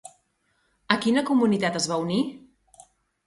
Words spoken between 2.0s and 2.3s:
unir?